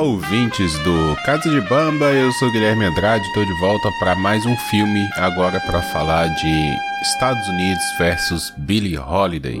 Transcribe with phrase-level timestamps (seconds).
[0.00, 4.46] Olá, ouvintes do Casa de Bamba, eu sou Guilherme Andrade, estou de volta para mais
[4.46, 9.60] um filme, agora para falar de Estados Unidos versus Billie Holiday.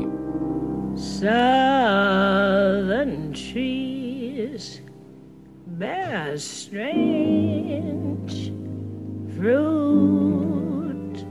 [0.96, 1.42] Southern
[3.32, 4.82] trees
[5.66, 6.90] bear strange
[9.36, 11.26] fruit,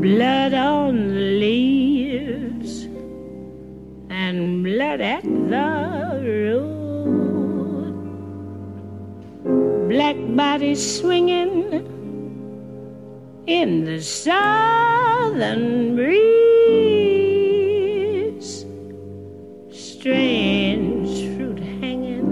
[0.00, 2.88] blood on the leaves
[4.10, 6.75] and blood at the root.
[9.88, 11.86] Black bodies swinging
[13.46, 16.16] in the southern breeze.
[19.70, 22.26] Strange fruit hanging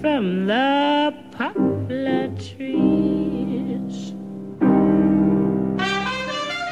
[0.00, 4.12] from the poplar trees.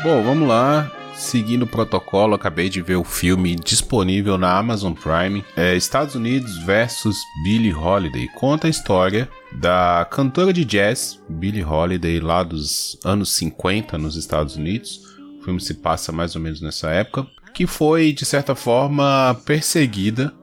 [0.02, 0.95] Bom, vamos lá.
[1.16, 5.42] Seguindo o protocolo, acabei de ver o filme disponível na Amazon Prime.
[5.56, 8.28] É Estados Unidos versus Billie Holiday.
[8.34, 14.56] Conta a história da cantora de jazz Billie Holiday lá dos anos 50 nos Estados
[14.56, 15.00] Unidos.
[15.40, 20.34] O filme se passa mais ou menos nessa época, que foi de certa forma perseguida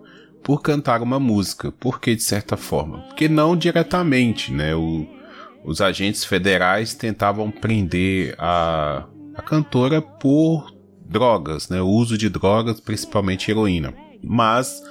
[0.44, 1.72] por cantar uma música.
[1.72, 2.98] Por que de certa forma?
[3.04, 4.74] Porque não diretamente, né?
[4.74, 5.08] O,
[5.64, 10.73] os agentes federais tentavam prender a a cantora por
[11.06, 11.81] drogas, né?
[11.81, 13.94] O uso de drogas, principalmente heroína.
[14.23, 14.81] Mas,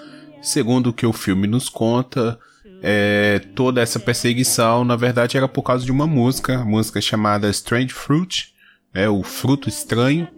[0.40, 2.38] segundo o que o filme nos conta,
[2.82, 7.48] é, toda essa perseguição, na verdade, era por causa de uma música, a música chamada
[7.50, 8.52] Strange Fruit,
[8.94, 10.28] é o fruto estranho,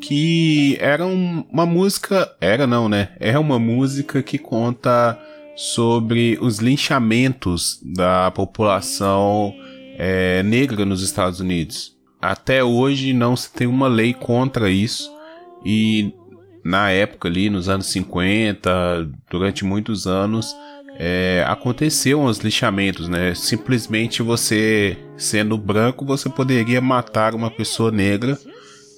[0.00, 3.10] que era um, uma música, era não, né?
[3.20, 5.18] É uma música que conta
[5.54, 9.54] sobre os linchamentos da população
[9.96, 11.91] é, negra nos Estados Unidos
[12.22, 15.10] até hoje não se tem uma lei contra isso.
[15.64, 16.14] E
[16.64, 20.54] na época ali, nos anos 50, durante muitos anos,
[20.98, 21.44] é,
[22.14, 23.34] os lixamentos, né?
[23.34, 28.38] Simplesmente você, sendo branco, você poderia matar uma pessoa negra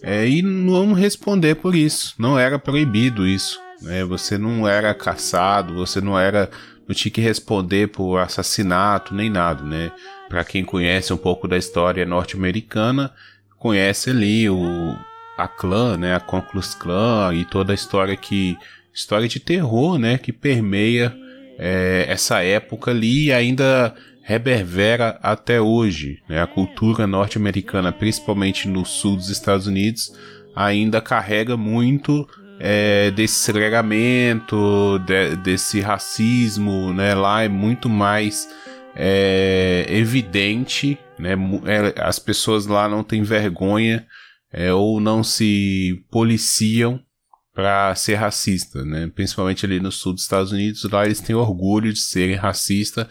[0.02, 2.14] é, e não responder por isso.
[2.18, 3.63] Não era proibido isso.
[3.82, 4.04] Né?
[4.04, 6.50] Você não era caçado, você não era.
[6.88, 9.92] não tinha que responder por assassinato nem nada, né?
[10.28, 13.12] Para quem conhece um pouco da história norte-americana,
[13.58, 14.96] conhece ali o
[15.36, 18.56] a clã, né, a Conclus Clan e toda a história que
[18.92, 21.12] história de terror, né, que permeia
[21.58, 23.92] é, essa época ali e ainda
[24.22, 26.40] reverbera até hoje, né?
[26.40, 30.12] A cultura norte-americana, principalmente no sul dos Estados Unidos,
[30.56, 32.26] ainda carrega muito
[32.58, 37.14] é, desse segregamento, de, desse racismo, né?
[37.14, 38.48] Lá é muito mais
[38.94, 41.32] é, evidente, né?
[41.66, 44.06] É, as pessoas lá não têm vergonha
[44.52, 47.00] é, ou não se policiam
[47.52, 49.10] para ser racista, né?
[49.14, 53.08] Principalmente ali no sul dos Estados Unidos, lá eles têm orgulho de serem racista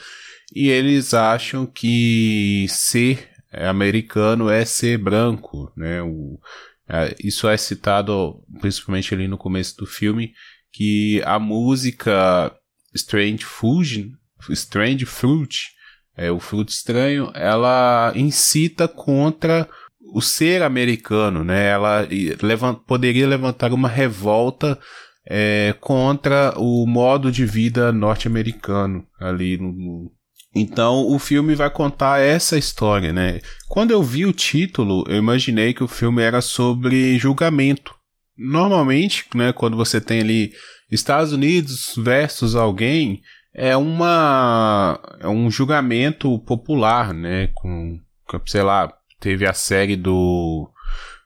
[0.56, 6.02] e eles acham que ser americano é ser branco, né?
[6.02, 6.40] O,
[6.88, 10.34] é, isso é citado principalmente ali no começo do filme
[10.72, 12.54] que a música
[12.94, 14.12] Strange Fusion
[14.52, 15.72] Strange Fruit,
[16.18, 19.70] é, o fruto estranho, ela incita contra
[20.14, 21.68] o ser americano, né?
[21.68, 22.08] Ela
[22.42, 24.78] levant, poderia levantar uma revolta
[25.26, 30.12] é, contra o modo de vida norte-americano ali no, no,
[30.56, 33.40] Então o filme vai contar essa história, né?
[33.68, 37.96] Quando eu vi o título, eu imaginei que o filme era sobre julgamento.
[38.38, 40.54] Normalmente, né, quando você tem ali
[40.92, 43.22] Estados Unidos versus alguém,
[43.54, 47.50] é uma é um julgamento popular, né?
[47.54, 48.00] Com,
[48.46, 50.70] sei lá, teve a série do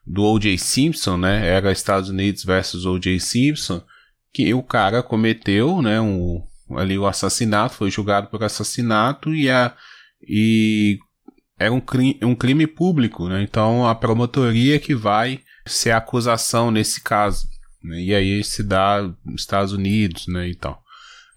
[0.06, 0.58] do O.J.
[0.58, 1.46] Simpson, né?
[1.48, 3.20] Era Estados Unidos versus O.J.
[3.20, 3.82] Simpson,
[4.34, 6.00] que o cara cometeu, né?
[6.00, 6.42] Um,
[6.72, 9.74] ali o assassinato, foi julgado por assassinato e a
[10.22, 11.00] e
[11.60, 13.42] era um crime, um crime público, né?
[13.42, 17.48] Então a promotoria que vai ser a acusação nesse caso,
[17.84, 18.02] né?
[18.02, 20.50] E aí se dá nos Estados Unidos, né?
[20.50, 20.82] E tal.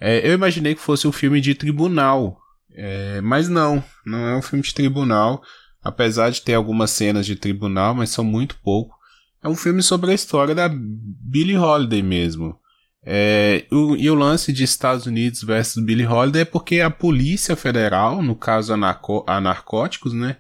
[0.01, 2.39] É, eu imaginei que fosse um filme de tribunal,
[2.73, 5.43] é, mas não, não é um filme de tribunal,
[5.83, 8.97] apesar de ter algumas cenas de tribunal, mas são muito pouco.
[9.43, 12.59] É um filme sobre a história da Billie Holiday mesmo.
[13.05, 17.57] É, o, e o lance de Estados Unidos versus Billie Holiday é porque a Polícia
[17.57, 20.37] Federal, no caso a, narco, a narcóticos, né,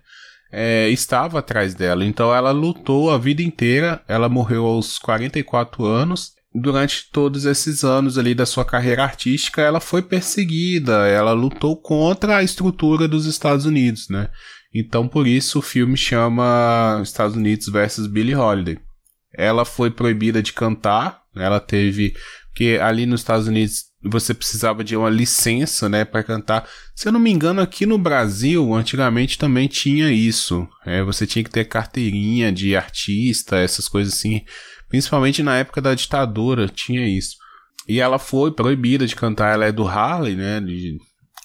[0.52, 2.04] é, estava atrás dela.
[2.04, 4.02] Então ela lutou a vida inteira.
[4.06, 9.80] Ela morreu aos 44 anos durante todos esses anos ali da sua carreira artística, ela
[9.80, 14.28] foi perseguida, ela lutou contra a estrutura dos Estados Unidos, né?
[14.74, 18.78] Então, por isso o filme chama Estados Unidos versus Billie Holiday.
[19.32, 22.14] Ela foi proibida de cantar, ela teve
[22.54, 26.66] que ali nos Estados Unidos você precisava de uma licença, né, para cantar.
[26.94, 30.66] Se eu não me engano, aqui no Brasil, antigamente também tinha isso.
[30.86, 34.42] É, você tinha que ter carteirinha de artista, essas coisas assim.
[34.88, 37.36] Principalmente na época da ditadura tinha isso.
[37.86, 39.52] E ela foi proibida de cantar.
[39.52, 40.96] Ela é do Harlem, né, de,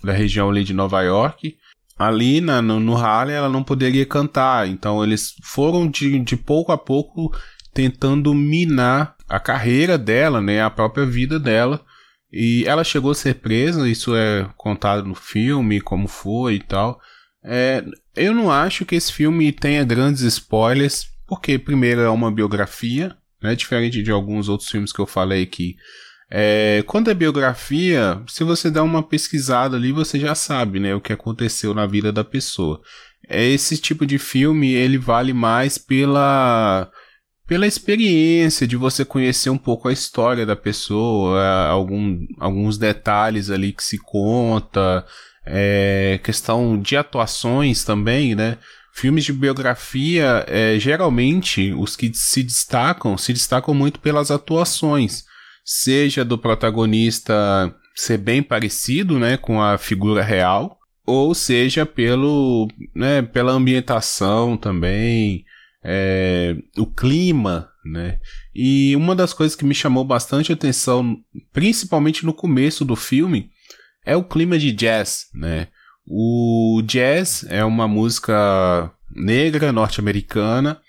[0.03, 1.57] da região ali de Nova York.
[1.97, 4.67] Ali na, no, no Harlem ela não poderia cantar.
[4.67, 7.35] Então eles foram de, de pouco a pouco
[7.73, 11.83] tentando minar a carreira dela, né, a própria vida dela
[12.31, 17.00] e ela chegou a ser presa, isso é contado no filme, como foi e tal.
[17.44, 17.81] É,
[18.16, 23.56] eu não acho que esse filme tenha grandes spoilers, porque, primeiro, é uma biografia, né,
[23.56, 25.77] diferente de alguns outros filmes que eu falei aqui.
[26.30, 31.00] É, quando é biografia, se você dá uma pesquisada ali, você já sabe né, o
[31.00, 32.81] que aconteceu na vida da pessoa.
[33.30, 36.92] É, esse tipo de filme ele vale mais pela
[37.47, 43.71] pela experiência de você conhecer um pouco a história da pessoa, algum, alguns detalhes ali
[43.71, 45.06] que se conta,
[45.45, 48.57] é, questão de atuações também, né?
[48.94, 55.25] Filmes de biografia, é, geralmente, os que se destacam, se destacam muito pelas atuações,
[55.63, 63.21] seja do protagonista ser bem parecido, né, com a figura real, ou seja pelo, né,
[63.21, 65.45] pela ambientação também,
[65.87, 68.19] é, o clima, né?
[68.53, 71.15] E uma das coisas que me chamou bastante atenção,
[71.53, 73.51] principalmente no começo do filme,
[74.03, 75.67] é o clima de jazz, né?
[76.07, 80.81] O jazz é uma música negra norte-americana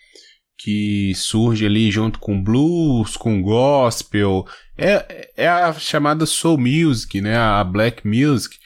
[0.58, 4.46] que surge ali junto com blues, com gospel,
[4.78, 7.36] é, é a chamada soul music, né?
[7.36, 8.56] A black music,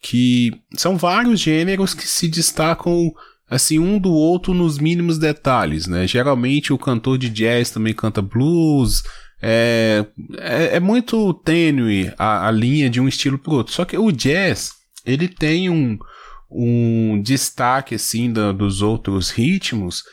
[0.00, 3.12] que são vários gêneros que se destacam
[3.50, 6.06] assim, um do outro nos mínimos detalhes, né?
[6.06, 9.02] Geralmente o cantor de jazz também canta blues,
[9.42, 10.06] é,
[10.38, 13.72] é, é muito tênue a, a, linha de um estilo pro outro.
[13.72, 14.72] Só que o jazz,
[15.04, 15.98] ele tem um,
[16.50, 20.04] um destaque, assim, da, dos outros ritmos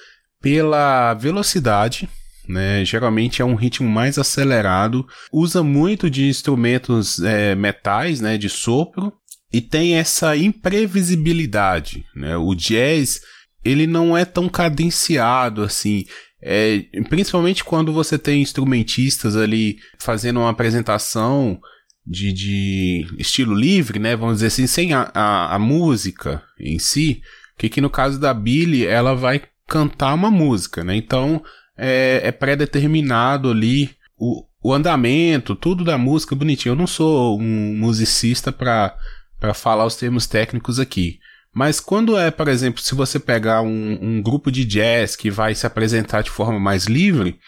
[0.41, 2.09] pela velocidade,
[2.47, 2.85] né?
[2.85, 8.37] Geralmente é um ritmo mais acelerado, usa muito de instrumentos é, metais, né?
[8.37, 9.13] De sopro,
[9.51, 12.35] e tem essa imprevisibilidade, né?
[12.37, 13.21] O jazz,
[13.63, 16.05] ele não é tão cadenciado assim,
[16.41, 21.59] é, principalmente quando você tem instrumentistas ali fazendo uma apresentação
[22.05, 24.15] de, de estilo livre, né?
[24.15, 27.21] Vamos dizer assim, sem a, a, a música em si,
[27.57, 30.95] que aqui no caso da Billy, ela vai cantar uma música, né?
[30.95, 31.43] Então
[31.77, 36.73] é, é pré-determinado ali o, o andamento, tudo da música bonitinho.
[36.73, 38.95] Eu não sou um musicista para
[39.39, 41.19] para falar os termos técnicos aqui.
[41.53, 45.55] Mas quando é, por exemplo, se você pegar um, um grupo de jazz que vai
[45.55, 47.39] se apresentar de forma mais livre,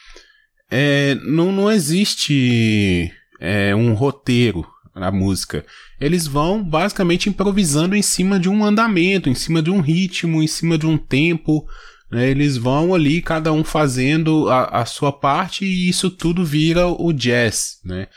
[0.69, 4.65] é, não, não existe é, um roteiro
[4.95, 5.65] na música.
[5.99, 10.47] Eles vão basicamente improvisando em cima de um andamento, em cima de um ritmo, em
[10.47, 11.67] cima de um tempo.
[12.11, 12.29] Né?
[12.29, 17.13] Eles vão ali, cada um fazendo a, a sua parte, e isso tudo vira o
[17.13, 17.79] jazz.
[17.83, 18.07] Né?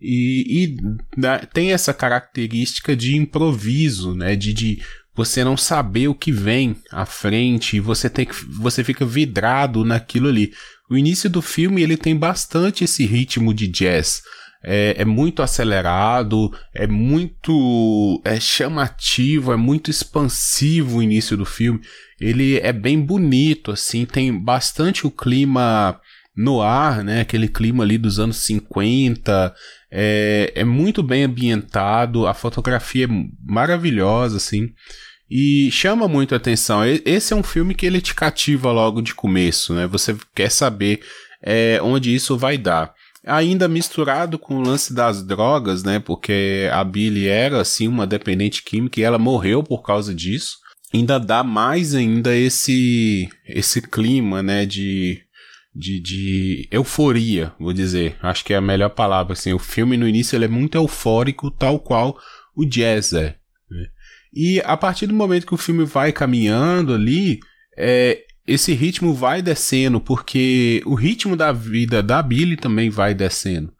[0.00, 4.34] E, e tem essa característica de improviso, né?
[4.34, 4.82] De, de
[5.14, 9.84] você não saber o que vem à frente e você tem que, você fica vidrado
[9.84, 10.52] naquilo ali.
[10.88, 14.22] O início do filme ele tem bastante esse ritmo de jazz.
[14.62, 21.80] É, é, muito acelerado, é muito é chamativo, é muito expansivo o início do filme.
[22.20, 25.98] Ele é bem bonito, assim, tem bastante o clima
[26.36, 27.20] no ar, né?
[27.20, 29.54] Aquele clima ali dos anos 50,
[29.90, 33.08] é, é muito bem ambientado, a fotografia é
[33.44, 34.68] maravilhosa, assim,
[35.30, 36.80] e chama muito a atenção.
[36.84, 39.86] Esse é um filme que ele te cativa logo de começo, né?
[39.86, 41.00] Você quer saber
[41.42, 42.92] é, onde isso vai dar.
[43.26, 46.00] Ainda misturado com o lance das drogas, né?
[46.00, 50.56] Porque a Billy era, assim, uma dependente química e ela morreu por causa disso.
[50.92, 54.66] Ainda dá mais ainda esse, esse clima, né?
[54.66, 55.20] De
[55.74, 58.16] de, de euforia, vou dizer.
[58.22, 59.32] Acho que é a melhor palavra.
[59.32, 62.18] Assim, o filme no início ele é muito eufórico, tal qual
[62.54, 63.36] o jazz é.
[63.70, 63.86] Né?
[64.32, 67.40] E a partir do momento que o filme vai caminhando ali,
[67.76, 73.72] é, esse ritmo vai descendo, porque o ritmo da vida da Billy também vai descendo.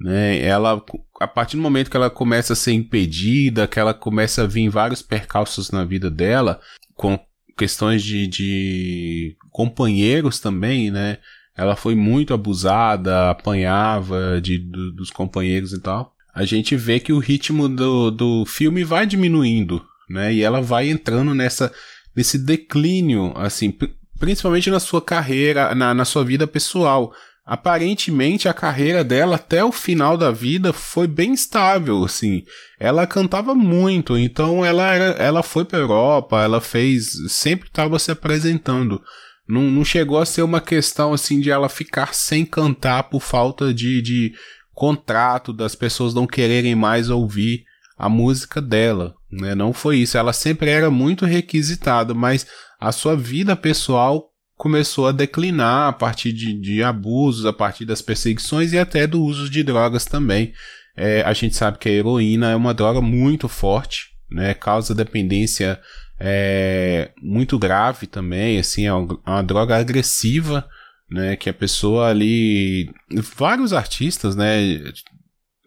[0.00, 0.40] Né?
[0.40, 0.82] Ela,
[1.20, 4.68] a partir do momento que ela começa a ser impedida, que ela começa a vir
[4.68, 6.60] vários percalços na vida dela,
[6.94, 7.18] com
[7.56, 11.18] questões de, de companheiros também, né?
[11.56, 16.14] Ela foi muito abusada, apanhava de, do, dos companheiros e tal.
[16.34, 20.32] A gente vê que o ritmo do, do filme vai diminuindo, né?
[20.32, 21.72] E ela vai entrando nessa
[22.14, 23.74] nesse declínio, assim,
[24.18, 27.12] principalmente na sua carreira, na, na sua vida pessoal.
[27.44, 32.44] Aparentemente a carreira dela até o final da vida foi bem estável, assim.
[32.78, 38.10] Ela cantava muito, então ela era, ela foi para Europa, ela fez, sempre estava se
[38.10, 39.02] apresentando.
[39.48, 43.74] Não, não chegou a ser uma questão assim de ela ficar sem cantar por falta
[43.74, 44.32] de, de
[44.72, 47.64] contrato das pessoas não quererem mais ouvir
[47.98, 49.54] a música dela, né?
[49.54, 50.16] Não foi isso.
[50.16, 52.46] Ela sempre era muito requisitada, mas
[52.80, 54.31] a sua vida pessoal
[54.62, 59.20] começou a declinar a partir de, de abusos, a partir das perseguições e até do
[59.20, 60.52] uso de drogas também.
[60.96, 64.54] É, a gente sabe que a heroína é uma droga muito forte, né?
[64.54, 65.80] Causa dependência
[66.16, 70.64] é, muito grave também, assim, é uma, é uma droga agressiva,
[71.10, 71.34] né?
[71.34, 72.88] Que a pessoa ali,
[73.36, 74.80] vários artistas, né?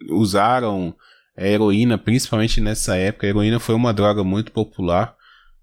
[0.08, 0.96] Usaram
[1.36, 3.26] a heroína, principalmente nessa época.
[3.26, 5.15] A heroína foi uma droga muito popular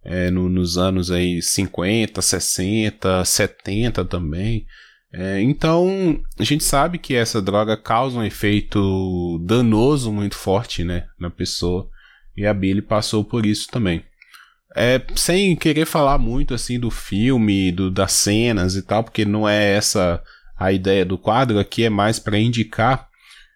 [0.03, 4.65] é, no, nos anos aí 50, 60, 70 também.
[5.11, 11.05] É, então, a gente sabe que essa droga causa um efeito danoso muito forte né,
[11.19, 11.87] na pessoa.
[12.35, 14.03] E a Billy passou por isso também.
[14.75, 19.47] É, sem querer falar muito assim do filme, do, das cenas e tal, porque não
[19.47, 20.21] é essa
[20.57, 23.07] a ideia do quadro, aqui é mais para indicar.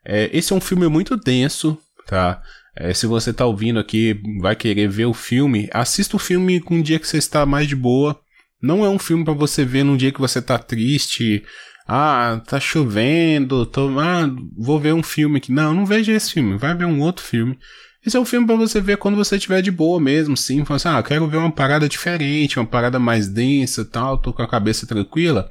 [0.06, 2.42] É, esse é um filme muito denso, tá?
[2.80, 6.82] É, se você tá ouvindo aqui, vai querer ver o filme, assista o filme um
[6.82, 8.20] dia que você está mais de boa.
[8.62, 11.44] Não é um filme para você ver num dia que você tá triste.
[11.88, 15.52] Ah, tá chovendo, tô, ah, vou ver um filme aqui.
[15.52, 17.58] Não, não veja esse filme, vai ver um outro filme.
[18.06, 20.64] Esse é um filme para você ver quando você estiver de boa mesmo, sim.
[20.64, 24.42] Fala assim, ah, quero ver uma parada diferente, uma parada mais densa tal, tô com
[24.42, 25.50] a cabeça tranquila.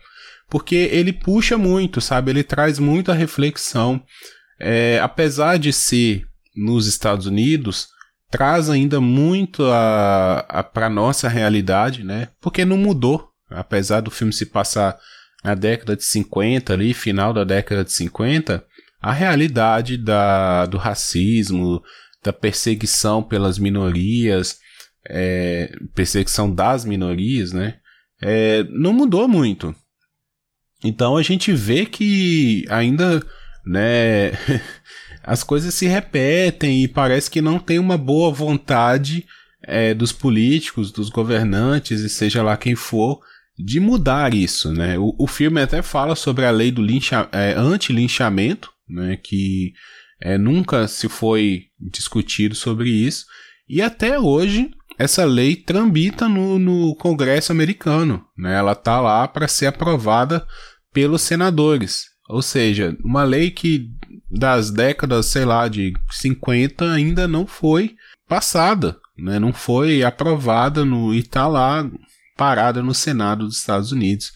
[0.49, 2.31] Porque ele puxa muito, sabe?
[2.31, 4.01] Ele traz muita reflexão.
[4.61, 6.25] É, apesar de ser
[6.57, 7.89] nos Estados Unidos
[8.31, 12.29] traz ainda muito a, a para nossa realidade, né?
[12.41, 14.99] Porque não mudou, apesar do filme se passar
[15.45, 18.65] na década de 50 ali, final da década de 50,
[19.01, 21.83] a realidade da, do racismo,
[22.23, 24.59] da perseguição pelas minorias,
[25.09, 27.77] é, perseguição das minorias, né?
[28.21, 29.75] É, não mudou muito.
[30.83, 33.25] Então a gente vê que ainda,
[33.65, 34.33] né?
[35.27, 39.27] as coisas se repetem e parece que não tem uma boa vontade
[39.65, 43.21] é, dos políticos, dos governantes e seja lá quem for,
[43.59, 44.97] de mudar isso, né?
[44.99, 49.17] O, o filme até fala sobre a lei do lincha, é, anti-linchamento, né?
[49.17, 49.73] Que
[50.21, 53.27] é, nunca se foi discutido sobre isso
[53.69, 58.55] e até hoje essa lei tramita no, no Congresso americano, né?
[58.55, 60.47] Ela tá lá para ser aprovada
[60.93, 63.91] pelos senadores, ou seja, uma lei que
[64.31, 67.97] das décadas, sei lá, de 50 ainda não foi
[68.29, 69.39] passada, né?
[69.39, 71.89] Não foi aprovada no e tá lá
[72.37, 74.33] parada no Senado dos Estados Unidos,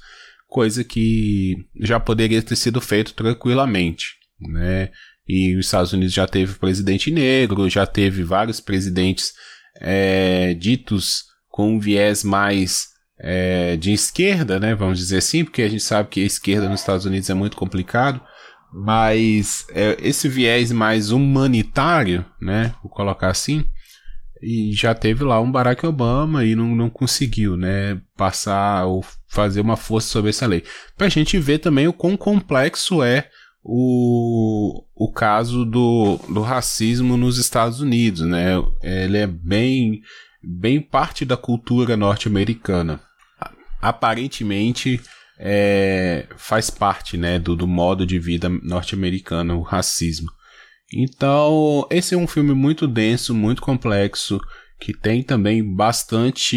[0.48, 4.90] coisa que já poderia ter sido feito tranquilamente, né?
[5.28, 9.32] E os Estados Unidos já teve presidente negro, já teve vários presidentes
[9.80, 14.74] é, ditos com um viés mais é, de esquerda, né?
[14.74, 17.56] Vamos dizer assim, porque a gente sabe que a esquerda nos Estados Unidos é muito
[17.56, 18.20] complicado.
[18.72, 22.74] Mas é, esse viés mais humanitário, né?
[22.82, 23.64] Vou colocar assim.
[24.42, 28.00] E já teve lá um Barack Obama e não, não conseguiu, né?
[28.16, 30.64] Passar ou fazer uma força sobre essa lei.
[30.96, 33.28] Pra gente ver também o quão complexo é
[33.62, 38.54] o, o caso do, do racismo nos Estados Unidos, né?
[38.82, 40.00] Ele é bem,
[40.42, 43.00] bem parte da cultura norte-americana.
[43.80, 45.00] Aparentemente,
[45.42, 50.30] é, faz parte né, do, do modo de vida norte-americano, o racismo.
[50.92, 54.38] Então, esse é um filme muito denso, muito complexo,
[54.78, 56.56] que tem também bastante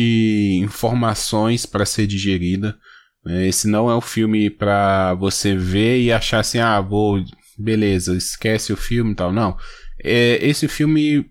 [0.62, 2.78] informações para ser digerida.
[3.24, 3.48] Né.
[3.48, 7.24] Esse não é um filme para você ver e achar assim, ah, vou,
[7.58, 9.32] beleza, esquece o filme e tal.
[9.32, 9.56] Não.
[10.04, 11.26] É, esse filme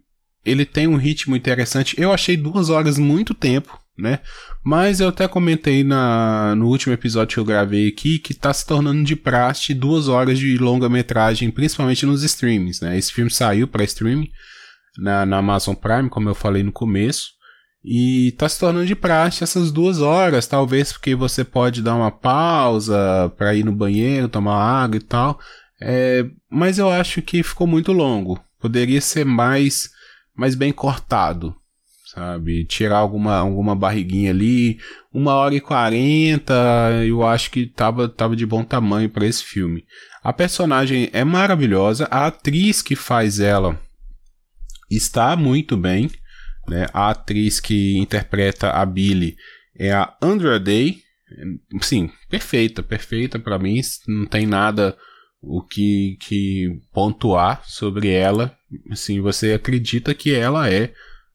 [0.45, 2.01] ele tem um ritmo interessante.
[2.01, 4.19] Eu achei duas horas muito tempo né?
[4.65, 8.67] Mas eu até comentei na, no último episódio que eu gravei aqui que tá se
[8.67, 12.99] tornando de praxe duas horas de longa-metragem, principalmente nos streamings, né?
[12.99, 14.29] Esse filme saiu para streaming
[14.99, 17.31] na, na Amazon Prime, como eu falei no começo.
[17.85, 22.11] E tá se tornando de praxe essas duas horas, talvez porque você pode dar uma
[22.11, 25.39] pausa para ir no banheiro, tomar água e tal.
[25.81, 28.41] É, mas eu acho que ficou muito longo.
[28.61, 29.91] Poderia ser mais,
[30.37, 31.57] mais bem cortado
[32.15, 32.65] sabe?
[32.65, 34.79] Tirar alguma, alguma barriguinha ali.
[35.13, 36.55] Uma hora e quarenta,
[37.07, 39.85] eu acho que tava, tava de bom tamanho para esse filme.
[40.23, 43.79] A personagem é maravilhosa, a atriz que faz ela
[44.91, 46.11] está muito bem,
[46.69, 46.87] né?
[46.93, 49.37] A atriz que interpreta a Billy
[49.77, 50.99] é a Andrea Day,
[51.81, 54.97] sim, perfeita, perfeita para mim, não tem nada
[55.41, 58.57] o que, que pontuar sobre ela.
[58.91, 60.93] Assim, você acredita que ela é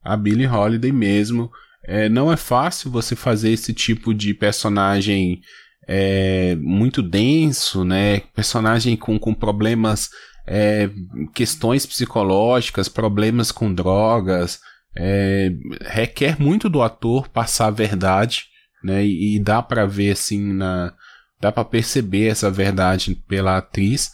[0.08, 1.52] a Billie Holiday mesmo.
[1.84, 5.42] É, não é fácil você fazer esse tipo de personagem
[5.88, 8.22] é, muito denso, né?
[8.36, 10.10] Personagem com, com problemas,
[10.46, 10.90] é,
[11.34, 14.60] questões psicológicas, problemas com drogas.
[14.98, 18.46] É, requer muito do ator passar a verdade,
[18.84, 19.06] né?
[19.06, 20.94] E, e dá para ver assim na,
[21.40, 24.12] dá para perceber essa verdade pela atriz.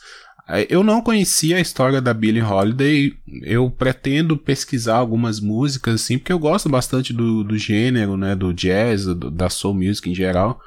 [0.70, 3.14] Eu não conhecia a história da Billie Holiday.
[3.44, 8.36] Eu pretendo pesquisar algumas músicas, assim, porque eu gosto bastante do, do gênero, né?
[8.36, 10.60] Do jazz, do, da soul music em geral.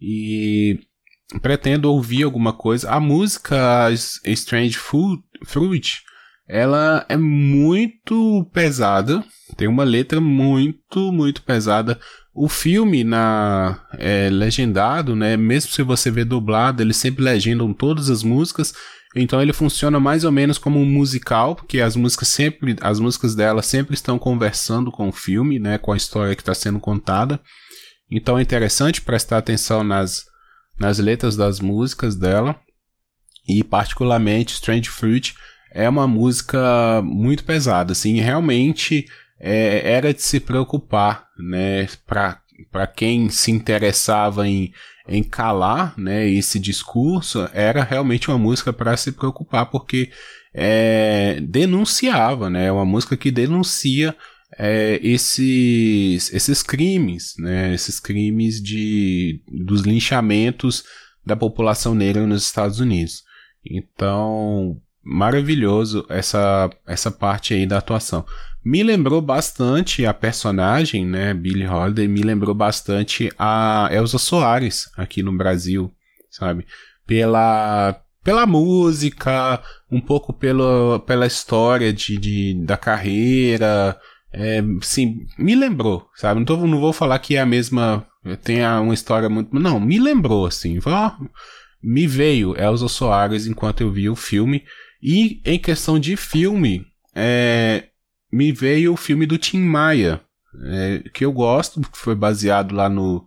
[0.00, 0.78] E
[1.40, 2.90] pretendo ouvir alguma coisa.
[2.90, 6.02] A música Strange Fruit,
[6.46, 9.24] ela é muito pesada.
[9.56, 11.98] Tem uma letra muito, muito pesada.
[12.34, 15.36] O filme na é, legendado, né?
[15.36, 18.74] Mesmo se você vê dublado, eles sempre legendam todas as músicas.
[19.14, 23.34] Então ele funciona mais ou menos como um musical, porque as músicas sempre, as músicas
[23.34, 25.78] dela sempre estão conversando com o filme, né?
[25.78, 27.40] Com a história que está sendo contada.
[28.10, 30.24] Então é interessante prestar atenção nas,
[30.78, 32.58] nas letras das músicas dela.
[33.48, 35.34] E particularmente Strange Fruit
[35.74, 39.06] é uma música muito pesada, assim, realmente
[39.40, 42.40] é, era de se preocupar, né, para
[42.86, 44.72] quem se interessava em,
[45.08, 50.10] em calar, né, esse discurso, era realmente uma música para se preocupar, porque
[50.52, 54.14] é, denunciava, né, uma música que denuncia
[54.58, 60.84] é, esses, esses crimes, né, esses crimes de, dos linchamentos
[61.24, 63.24] da população negra nos Estados Unidos.
[63.64, 68.24] Então, maravilhoso essa, essa parte aí da atuação.
[68.64, 75.22] Me lembrou bastante a personagem, né, Billie Holiday, me lembrou bastante a Elsa Soares aqui
[75.22, 75.92] no Brasil,
[76.30, 76.66] sabe?
[77.06, 84.00] Pela, pela música, um pouco pelo, pela história de, de da carreira,
[84.32, 86.40] é, sim, me lembrou, sabe?
[86.40, 88.06] Não, tô, não vou falar que é a mesma,
[88.42, 91.12] tem uma história muito, não, me lembrou, assim, ó,
[91.82, 94.64] me veio Elsa Soares enquanto eu vi o filme,
[95.02, 97.88] e em questão de filme, é,
[98.34, 100.20] me veio o filme do Tim Maia,
[100.64, 103.24] é, que eu gosto, que foi baseado lá no,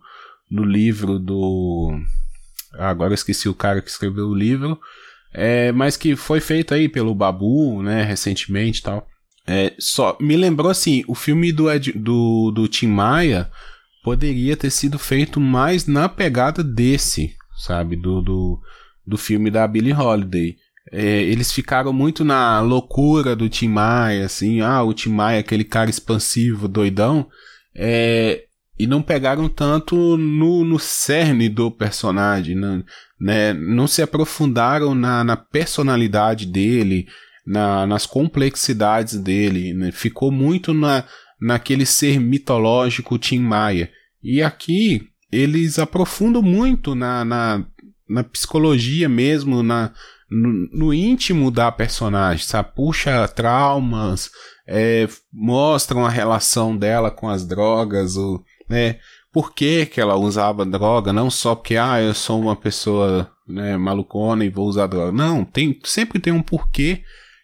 [0.50, 1.98] no livro do.
[2.74, 4.78] Agora eu esqueci o cara que escreveu o livro,
[5.32, 9.08] é, mas que foi feito aí pelo Babu, né, recentemente e tal.
[9.46, 13.50] É, só me lembrou assim, o filme do, Ed, do, do Tim Maia
[14.04, 18.60] poderia ter sido feito mais na pegada desse, sabe, do, do,
[19.06, 20.56] do filme da Billie Holiday.
[20.90, 25.64] É, eles ficaram muito na loucura do Tim Maia, assim, ah, o Tim Maia, aquele
[25.64, 27.28] cara expansivo, doidão,
[27.76, 28.44] é,
[28.78, 32.82] e não pegaram tanto no, no cerne do personagem, né?
[33.20, 33.52] né?
[33.52, 37.06] não se aprofundaram na, na personalidade dele,
[37.46, 39.90] na, nas complexidades dele, né?
[39.90, 41.04] ficou muito na,
[41.40, 43.90] naquele ser mitológico Tim Maia.
[44.22, 47.66] E aqui eles aprofundam muito na, na,
[48.08, 49.92] na psicologia mesmo, na,
[50.30, 52.70] no, íntimo da personagem, sabe?
[52.74, 54.30] Puxa traumas,
[54.66, 58.98] é, mostram a relação dela com as drogas, o, né?
[59.32, 61.12] Por que, que ela usava droga?
[61.12, 65.12] Não só porque, ah, eu sou uma pessoa né, malucona e vou usar droga.
[65.12, 67.02] Não, tem, sempre tem um porquê.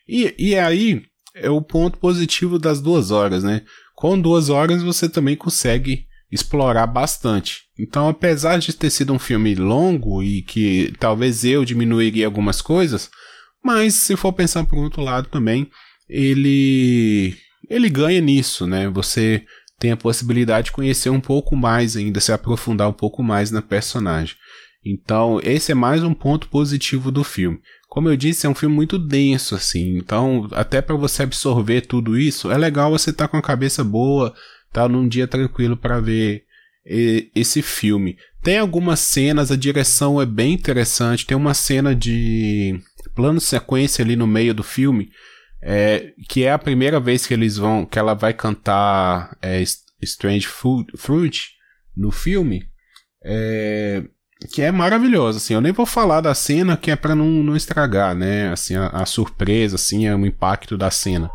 [0.08, 1.02] E, e aí
[1.34, 3.62] é o ponto positivo das duas horas, né?
[3.94, 7.62] Com duas horas você também consegue explorar bastante.
[7.78, 13.10] Então, apesar de ter sido um filme longo e que talvez eu diminuiria algumas coisas,
[13.62, 15.70] mas se for pensar por outro lado também,
[16.08, 17.36] ele
[17.68, 18.88] ele ganha nisso, né?
[18.90, 19.42] Você
[19.78, 23.62] tem a possibilidade de conhecer um pouco mais ainda, se aprofundar um pouco mais na
[23.62, 24.36] personagem.
[24.84, 27.58] Então, esse é mais um ponto positivo do filme.
[27.88, 29.96] Como eu disse, é um filme muito denso assim.
[29.96, 33.82] Então, até para você absorver tudo isso, é legal você estar tá com a cabeça
[33.82, 34.34] boa,
[34.74, 36.42] tá num dia tranquilo para ver
[37.34, 38.18] esse filme.
[38.42, 41.24] Tem algumas cenas, a direção é bem interessante.
[41.24, 42.78] Tem uma cena de
[43.14, 45.10] plano sequência ali no meio do filme,
[45.62, 49.62] é, que é a primeira vez que eles vão, que ela vai cantar é,
[50.02, 51.40] Strange Fruit
[51.96, 52.68] no filme,
[53.24, 54.02] é,
[54.52, 55.38] que é maravilhosa.
[55.38, 58.50] Assim, eu nem vou falar da cena que é para não, não estragar, né?
[58.50, 61.30] Assim, a, a surpresa, assim, é o impacto da cena.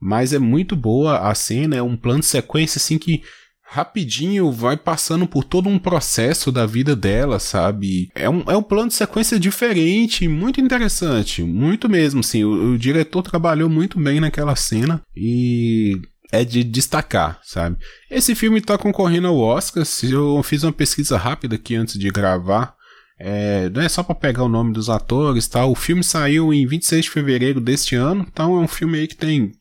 [0.00, 3.22] Mas é muito boa a cena, é um plano de sequência assim que
[3.70, 8.10] rapidinho vai passando por todo um processo da vida dela, sabe?
[8.16, 12.42] É um, é um plano de sequência diferente, muito interessante, muito mesmo, assim.
[12.42, 16.00] O, o diretor trabalhou muito bem naquela cena e
[16.32, 17.76] é de destacar, sabe?
[18.10, 19.84] Esse filme tá concorrendo ao Oscar.
[20.02, 22.74] Eu fiz uma pesquisa rápida aqui antes de gravar.
[23.22, 25.64] É, não é só para pegar o nome dos atores, tá?
[25.64, 29.16] O filme saiu em 26 de fevereiro deste ano, então é um filme aí que
[29.16, 29.52] tem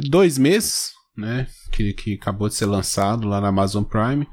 [0.00, 1.46] dois meses, né?
[1.70, 4.26] Que, que acabou de ser lançado lá na Amazon Prime.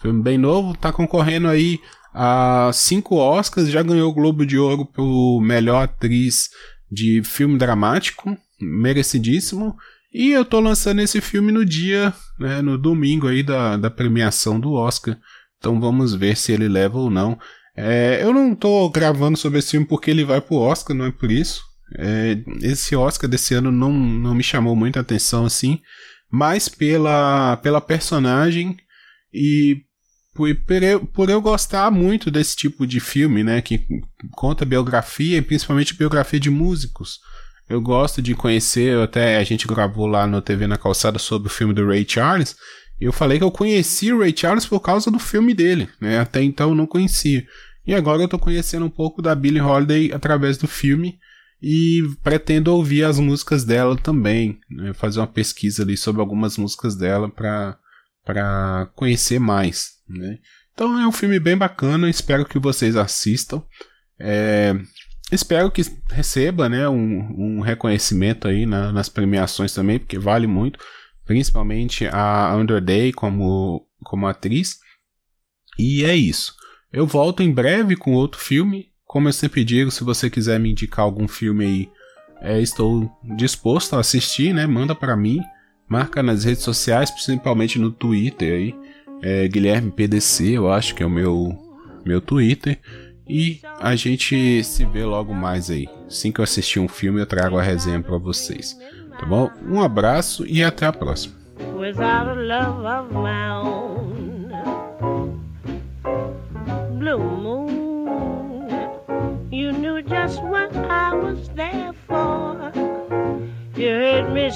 [0.00, 1.80] Filme bem novo, tá concorrendo aí
[2.12, 6.50] a cinco Oscars, já ganhou o Globo de Ouro por melhor atriz
[6.90, 9.76] de filme dramático, merecidíssimo.
[10.12, 14.58] E eu tô lançando esse filme no dia, né, no domingo aí da, da premiação
[14.58, 15.18] do Oscar.
[15.58, 17.38] Então vamos ver se ele leva ou não.
[17.76, 21.12] É, eu não tô gravando sobre esse filme porque ele vai pro Oscar, não é
[21.12, 21.62] por isso.
[21.94, 25.80] É, esse Oscar desse ano não, não me chamou muita atenção assim,
[26.30, 28.76] mas pela, pela personagem
[29.32, 29.82] e
[30.34, 33.86] por, por, eu, por eu gostar muito desse tipo de filme, né, que
[34.32, 37.20] conta biografia e principalmente biografia de músicos.
[37.68, 41.50] Eu gosto de conhecer, até a gente gravou lá no TV na Calçada sobre o
[41.50, 42.56] filme do Ray Charles,
[43.00, 46.42] eu falei que eu conheci o Ray Charles por causa do filme dele, né, até
[46.42, 47.46] então eu não conhecia.
[47.86, 51.18] E agora eu tô conhecendo um pouco da Billie Holiday através do filme
[51.60, 54.92] e pretendo ouvir as músicas dela também, né?
[54.92, 60.38] fazer uma pesquisa ali sobre algumas músicas dela para conhecer mais, né?
[60.72, 63.62] Então é um filme bem bacana, espero que vocês assistam.
[64.18, 64.74] É,
[65.32, 70.78] espero que receba né, um, um reconhecimento aí na, nas premiações também, porque vale muito,
[71.24, 74.78] principalmente a Underday como, como atriz.
[75.78, 76.54] E é isso.
[76.92, 78.92] Eu volto em breve com outro filme.
[79.16, 81.88] Como eu sempre digo, se você quiser me indicar algum filme aí,
[82.42, 84.66] é, estou disposto a assistir, né?
[84.66, 85.40] Manda para mim.
[85.88, 88.74] Marca nas redes sociais, principalmente no Twitter aí.
[89.22, 91.58] É, Guilherme PDC, eu acho que é o meu,
[92.04, 92.78] meu Twitter.
[93.26, 95.88] E a gente se vê logo mais aí.
[96.06, 98.78] Assim que eu assistir um filme, eu trago a resenha para vocês.
[99.18, 99.50] Tá bom?
[99.66, 101.34] Um abraço e até a próxima.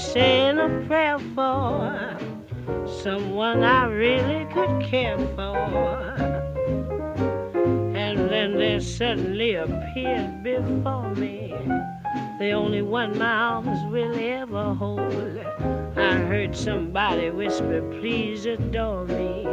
[0.01, 2.17] Saying a prayer for
[3.03, 5.57] someone I really could care for.
[7.95, 11.55] And then there suddenly appeared before me
[12.41, 15.39] the only one my arms will ever hold.
[15.99, 19.45] I heard somebody whisper, Please adore me.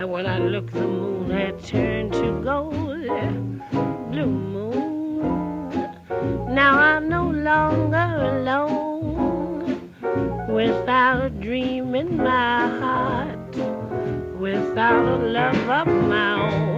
[0.00, 3.06] And when I looked, the moon had turned to gold.
[4.10, 5.68] Blue moon.
[6.54, 8.87] Now I'm no longer alone.
[10.58, 13.54] Without a dream in my heart.
[14.40, 16.77] Without a love of my own.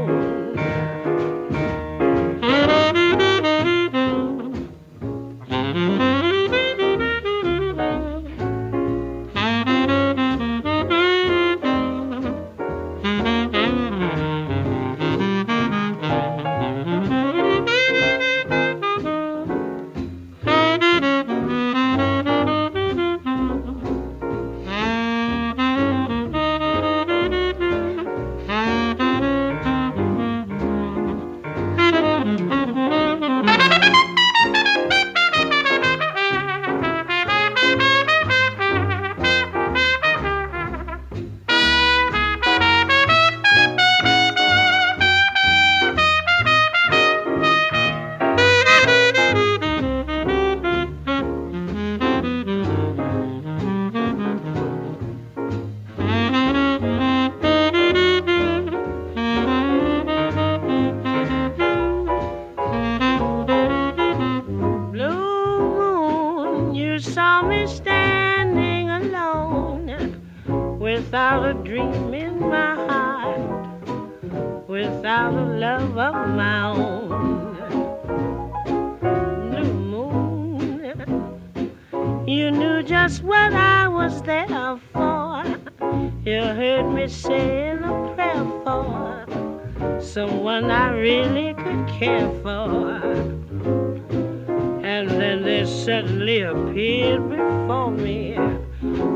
[95.64, 98.34] Suddenly appeared before me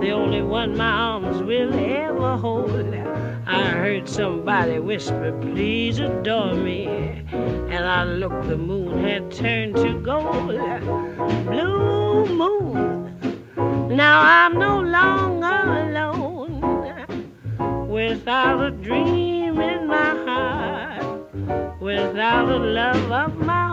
[0.01, 2.95] the only one my arms will ever hold.
[3.47, 6.87] I heard somebody whisper, please adore me.
[7.33, 10.59] And I looked, the moon had turned to gold.
[11.47, 13.17] Blue moon,
[13.97, 15.47] now I'm no longer
[15.89, 16.61] alone.
[17.89, 23.64] Without a dream in my heart, without a love of my